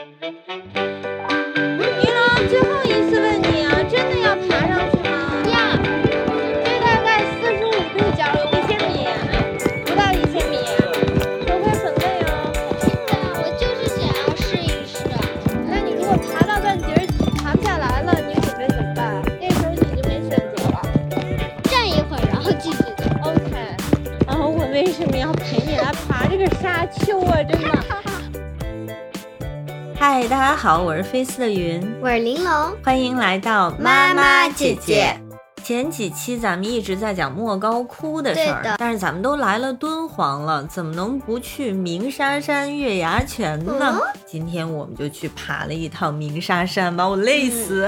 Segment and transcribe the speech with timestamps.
[0.00, 0.06] 云
[2.16, 5.12] 龙，最后一次问你啊，真的要爬上去吗？
[5.52, 5.76] 呀，
[6.64, 9.04] 这大概四十五度角，有一千米，
[9.84, 10.56] 不到一千米，
[11.46, 12.32] 手会很累哦。
[12.80, 15.04] 是的，我就是想要试一试。
[15.68, 16.86] 那你如果爬到半截
[17.44, 19.20] 爬不下来了，你准备怎么办？
[19.38, 20.80] 那时候你就没选择了。
[21.64, 23.04] 站一会儿，然后继续走。
[23.22, 23.52] OK，
[24.26, 27.42] 然后我为什么要陪你来爬这个沙丘啊？
[27.42, 27.79] 真的。
[30.00, 35.14] 嗨，大家好，我是菲斯的云，我是玲珑，欢迎来到妈妈姐姐。
[35.62, 44.00] 前几期咱们一直在讲莫高窟的事儿，但是咱们都来了敦煌了，怎么能不去鸣沙山月牙泉呢？
[44.00, 47.86] 嗯今天我们就去爬了一趟鸣沙山，把我累死。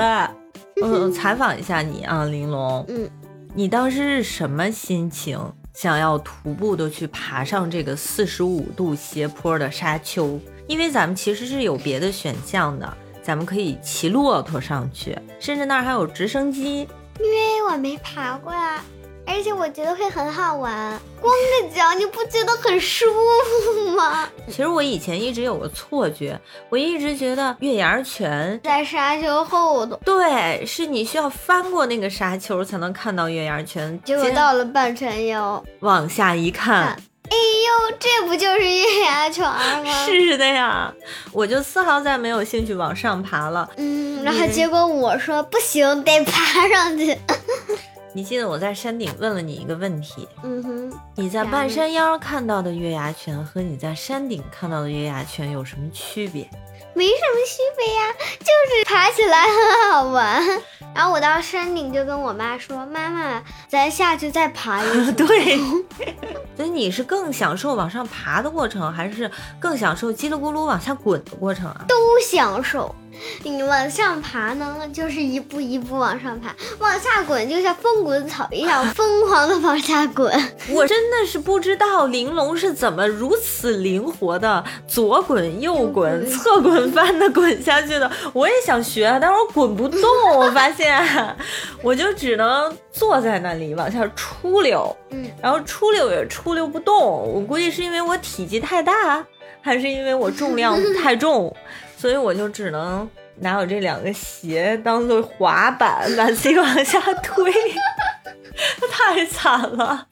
[0.84, 3.08] 嗯，采访一下你啊，玲珑，嗯，
[3.54, 5.40] 你当时是什么心情？
[5.72, 10.38] 想要徒步的去爬上这个四十五度斜坡的沙丘，
[10.72, 16.88] 因为咱们其实是有别的选项的，咱们可以骑骆驼上去，甚至那儿还有直升机。
[17.20, 18.82] 因为我没爬过啊，
[19.26, 20.98] 而且我觉得会很好玩。
[21.20, 24.26] 光着脚，你不觉得很舒服吗？
[24.46, 34.00] 其实我以前一直有个错觉，我一直觉得月牙泉，在沙丘后头，对，是你需要翻过那个沙丘才能看到月牙泉。
[34.06, 36.98] 结果接到了半山腰，往下一看
[37.32, 40.06] 呦，这不就是月牙 泉吗？。
[40.06, 40.92] 是的呀，
[41.32, 43.68] 我就丝毫再没有兴趣往上爬了。
[43.76, 47.16] 嗯，然后结果我说不行，得爬上去。
[48.14, 56.46] 你记得我在山顶问了你一个问题，嗯哼，你在半山腰看到的月牙泉和你在山顶看到的月牙泉有什么区别？
[56.94, 60.42] 没什么区别呀，就是爬起来很好玩。
[60.94, 65.12] 然后我到山顶就跟我妈说：“妈妈，咱下去再爬一次。
[65.16, 65.56] 对，
[66.54, 71.84] 所以你是更享受往上爬的过程，还是更享受叽里咕噜往下滚的过程啊？
[71.88, 72.94] 都享受。
[73.42, 80.32] 你往上爬呢，就是一步一步往上爬；往下滚，就像风滚草一样 疯狂的往下滚。
[80.70, 88.10] 我真的是不知道玲珑是怎么如此灵活的左滚右滚、侧滚 翻的滚下去的。
[88.32, 90.00] 我也想学，但是我滚不动。
[90.36, 91.02] 我发现，
[91.82, 96.96] 我就只能坐在那里往下出溜，嗯，然后出溜也出溜不动。
[96.96, 99.24] 我估计是因为我体积太大，
[99.60, 101.54] 还是因为我重量太重，
[101.96, 107.52] 所以我就只能拿我这两个鞋当做滑板，把自己往下推。
[108.90, 110.06] 太惨了。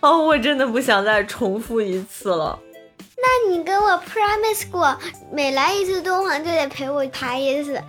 [0.00, 2.58] 哦，我真的不想再重复一次了。
[3.16, 4.96] 那你跟我 promise 过，
[5.32, 7.82] 每来一次敦煌就得陪我爬一次。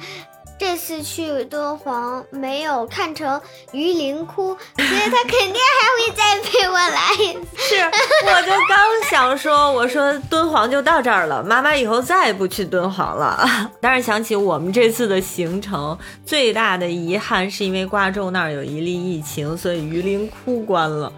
[0.59, 3.39] 这次去敦煌没有看成
[3.71, 7.57] 榆林窟，所以他肯定还会再陪我来一次。
[7.57, 7.81] 是，
[8.25, 8.77] 我就刚
[9.09, 13.71] 想说，我说敦煌就到这儿了，妈妈以后再也不去敦煌了。
[13.79, 21.11] 但是想起我们这次的行程，最大的遗憾是因为瓜州那儿有一例疫情，所以榆林窟关了。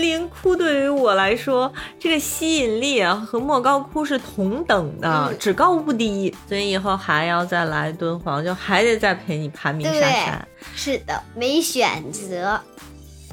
[0.00, 10.48] 因为榆林窟对于我来说，这个吸引力啊和莫高窟是同等的，嗯只高不低，所以以后还要再来敦煌，就还得再陪你爬鸣沙山。
[10.74, 12.60] 是的，没选择。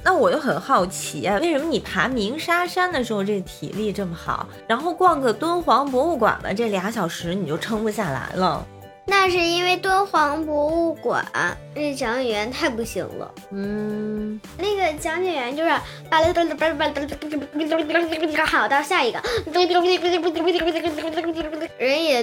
[0.03, 8.65] 那我就很好奇啊，为什么你爬鸣沙山的时候这体力这么好，然后逛个敦煌博物馆吧这俩小时你就撑不下来了？
[9.09, 11.25] 那是因为敦煌博物馆
[11.73, 13.33] 那讲解员太不行了。
[13.51, 15.69] 嗯，那个讲解员就是
[16.09, 17.03] 巴拉巴拉巴拉巴拉巴
[18.37, 19.21] 拉，好到下一个，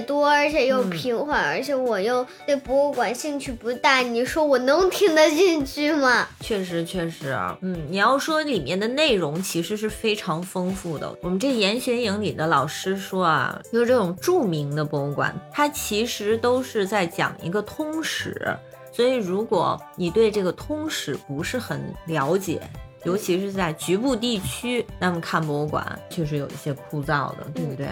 [0.04, 6.28] 多，而且又平缓，而且我又对博物馆兴趣不大，你说我能听得进去吗？
[6.40, 11.12] 确实确实，嗯，你要说里面的内容其实是非常丰富的。
[11.22, 18.56] 我们这研学营里的老师说啊，就这种著名的博物馆，它其实都是在讲一个通史。
[18.92, 22.60] 所以，如果你对这个通史不是很了解，
[23.02, 27.88] 尤其是在局部地区，那么看博物馆确实有一些枯燥的，对不对？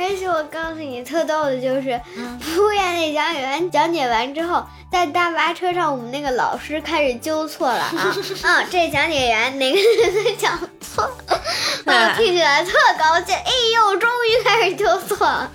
[0.00, 2.00] 但是我告诉你，特逗的就是，
[2.40, 8.64] 服务员那讲解员讲解完之后，在大巴车上，我们那个老师开始纠错了啊嗯！
[8.72, 11.12] 这讲解员哪个人讲错了？
[11.84, 15.52] 我听起来特高兴，哎呦，终于开始纠错了。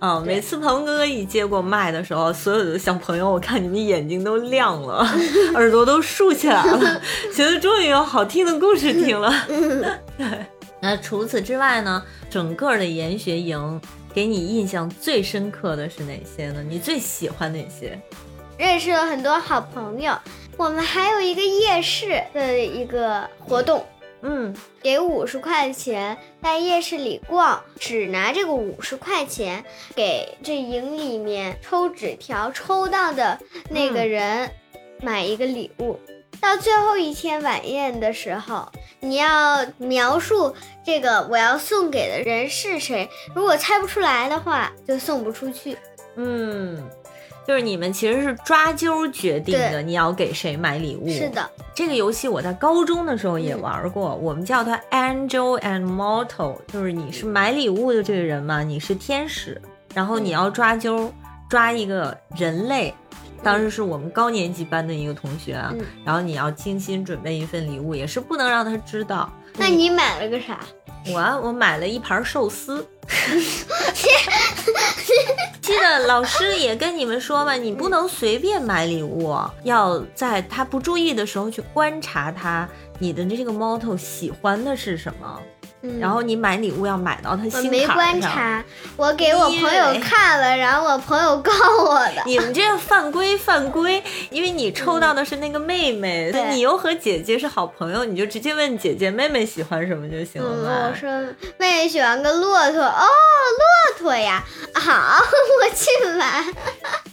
[0.00, 5.08] 嗯，每次鹏哥哥一接过麦的时候，所有的小朋友，我看你们眼睛都亮了，
[5.54, 7.00] 耳朵都竖起来了，
[7.34, 9.32] 觉得终于有好听的故事听了。
[10.18, 10.26] 对，
[10.82, 13.80] 那除此之外呢，整个的研学营
[14.12, 16.60] 给你印象最深刻的是哪些呢？
[16.68, 17.96] 你最喜欢哪些？
[18.58, 20.12] 认识了很多好朋友。
[20.56, 23.86] 我们还有一个夜市的一个活动，
[24.22, 29.64] 嗯给五十块钱，在夜市里逛，只拿这个五十块钱
[29.94, 33.38] 给这营里面抽纸条，抽到的
[33.70, 34.50] 那个人
[35.00, 35.98] 买一个礼物。
[36.40, 38.70] 到最后一天晚宴的时候，
[39.00, 43.08] 你要描述这个我要送给的人是谁。
[43.34, 45.76] 如果猜不出来的话，就送不出去。
[46.16, 46.82] 嗯，
[47.46, 51.08] 就是你们其实是抓阄决定的，你要给谁买礼物。
[51.08, 59.60] 是的，这个游戏我在高中的时候也玩过，我们叫它 Angel and Mortal，就是你是买礼物的这个人嘛，你是天使，
[59.94, 61.10] 然后你要抓阄，
[61.48, 62.92] 抓一个人类。
[63.42, 69.30] 当时是我们高年级班的一个同学啊，嗯然后你要精心准备一份礼物，也是不能让他知道。
[69.56, 70.60] 那你买了个啥？
[71.12, 72.86] 我啊，我买了一盘寿司。
[75.60, 82.68] 记得老师也跟你们说嘛，你不能随便买礼物，要在他不注意的时候去观察他，
[82.98, 85.40] 你的这个 motto 喜欢的是什么，
[85.82, 88.20] 嗯然后你买礼物要买到他我心没坎儿上。
[88.20, 88.64] 观察，
[88.96, 91.52] 我给我朋友看了，然后我朋友告
[91.84, 92.22] 我的。
[92.26, 100.88] 你们这个犯规犯规，因为你抽到的是那个妹妹，对你又和姐姐是好朋友，你就直接问姐姐妹妹喜欢什么就行了嗯，嘛。
[100.90, 101.10] 我说
[101.58, 104.42] 妹妹喜欢个骆驼，哦，骆驼呀，
[104.74, 104.92] 好，
[105.60, 106.44] 我去买。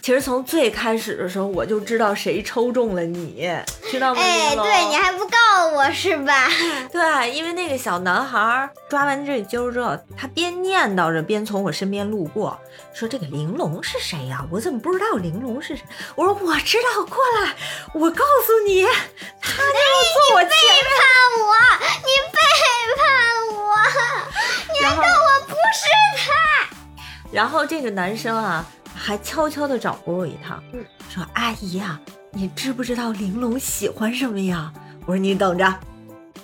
[0.01, 3.51] 其实从最开始的时候我就知道谁抽中了你，
[3.91, 4.21] 知道吗？
[4.21, 6.47] 哎，对，你还不告我是吧？
[6.91, 12.57] 对，因为那个小男孩儿抓完这阄之后，他边念叨着边从我身边路过，
[12.93, 15.83] 说：“这个玲珑是谁呀、我怎么不知道玲珑是谁？”
[16.15, 17.55] 我说：“我知道，过来，
[17.93, 19.79] 我告诉你，他就
[20.27, 20.49] 坐我前面。
[20.99, 21.05] 叛
[21.45, 21.55] 我，
[22.05, 22.39] 你背
[22.97, 23.03] 叛
[23.57, 23.67] 我，
[24.73, 25.85] 你 还然后告我不是
[26.17, 26.27] 他。
[27.31, 31.99] 然后这个男生啊，还悄悄地找过我一趟，嗯说：“阿姨呀、
[32.31, 34.71] 你知不知道玲珑喜欢什么呀？”
[35.05, 35.65] 我说：“你等着。”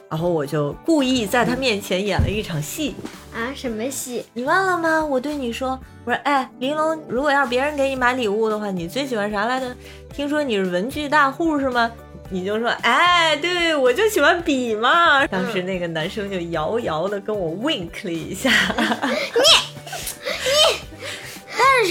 [0.10, 2.96] 然后我就故意在他面前演了一场戏。
[3.34, 4.24] 啊，什么戏？
[4.34, 5.04] 你忘了吗？
[5.04, 9.76] 我对你说，我说，哎，玲珑，如果要是别人给你买礼物的话，你最喜欢啥来着？
[10.14, 11.92] 听说你是文具大户是吗？
[12.30, 15.28] 你就说，哎，对，我就喜欢笔嘛。
[15.28, 18.50] 当时那个男生就遥遥的跟我 wink 了一下。
[18.78, 19.04] 但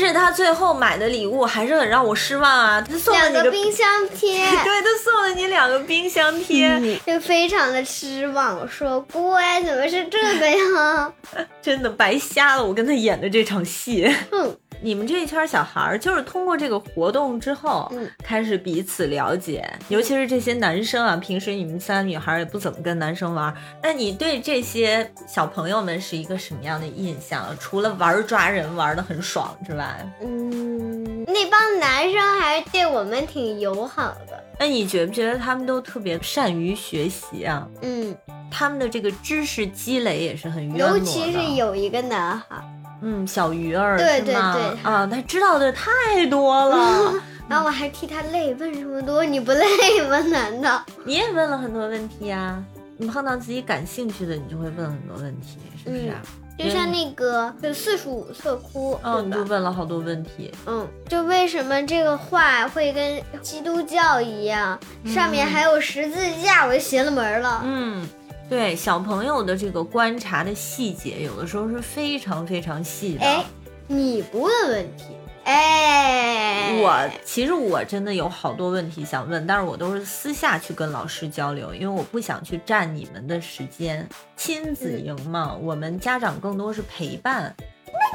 [0.04, 2.80] 是他最后买的礼物还是很让我失望啊！
[2.86, 4.38] 他送了两你个个冰箱贴。
[4.62, 11.12] 对他送了你两个冰箱贴，就非常的失望，我说乖，怎么是这个呀？
[11.62, 14.06] 真的白瞎了我跟他演的这场戏。
[14.30, 14.54] 哼，
[14.84, 27.46] 你们这一圈小孩儿，就是通过这个活动之后，嗯开始彼此了解，尤其是这些男生啊，平时你们仨女孩儿也不怎么跟男生玩儿，那你对这些小朋友们是一个什么样的印象？
[27.58, 34.44] 除了玩抓人玩的很爽之外，嗯，那帮男生还是对我们挺友好的。
[34.60, 37.66] 那你觉不觉得他们都特别善于学习啊？
[37.80, 38.14] 嗯，
[38.50, 40.98] 他们的这个知识积累也是很渊博的。
[40.98, 42.62] 尤其是有一个男孩，
[43.04, 47.12] 嗯，小鱼儿对对对啊，他知道的太多了。
[47.46, 49.66] 然后我还替他累，问这么多，你不累
[50.08, 50.18] 吗？
[50.20, 50.82] 难道？
[51.04, 52.64] 你也问了很多问题啊、
[52.96, 56.22] 你碰到自己感兴趣的，你就会问很多问题，是不是啊？
[56.56, 59.42] 就像那个就四十五色窟，哦，你就？
[59.44, 60.50] 问了好多问题。
[60.66, 67.60] 嗯，就为什么这个画会跟基督教一样，上面还有十字架，我就邪了门了。
[67.64, 68.08] 嗯，
[68.48, 73.24] 对，小朋友的这个观察的细节，有的时候是非常非常细的。
[73.24, 73.44] 哎，
[73.86, 75.04] 你不问问题，
[75.44, 84.06] 哎，我其实我真的有好多问题想问，但是我都是私下去跟老师交流，因为我不想去占你们的时间。
[84.36, 87.54] 亲子营嘛，我们家长更多是陪伴。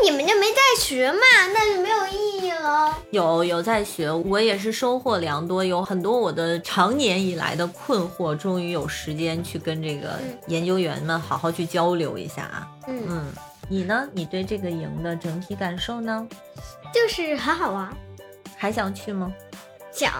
[0.02, 1.20] 那你们就没在学嘛，
[1.54, 2.96] 那就没有意义了。
[3.12, 12.68] 有有在学，我也是收获良多，有很多我的长年以来的困惑，终于有时间去跟这个嗯研究员们好好去交流一下啊。
[12.88, 13.34] 嗯，嗯，
[13.68, 14.08] 你呢？
[14.14, 16.26] 你对这个营的整体感受呢？
[16.94, 17.90] 就是很好玩，
[18.56, 19.32] 还想去吗？
[19.92, 20.14] 想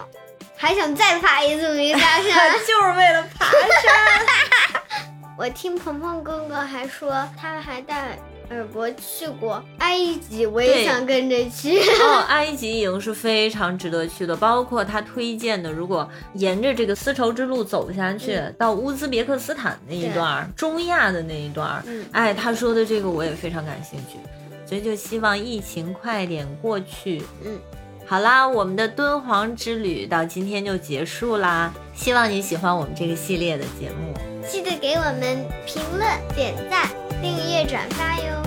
[0.56, 2.52] 还想再爬一次梅沙山。
[2.66, 5.06] 就是为了爬山。
[5.38, 8.18] 我听鹏鹏哥哥还说，他还带
[8.50, 9.96] 尔博去过埃
[10.28, 11.78] 及，我也想跟着去。
[11.78, 24.18] 哦，埃及营是非常值得去的，包括他推荐的，如果沿着这个丝绸之路走下去，嗯到乌兹别克斯坦那一段儿，中亚的那一段儿，嗯哎，他说的这个我也非常感兴趣，
[24.66, 27.22] 所以就希望疫情快点过去。
[27.44, 27.56] 嗯，
[28.04, 34.12] 好啦，我们的敦煌之旅到今天就结束啦，希望你喜欢我们这个系列的节目，
[34.44, 36.88] 记得给我们评论、点赞、
[37.22, 38.39] 订阅、转发哟。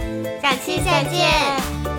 [0.44, 1.93] 下期再见。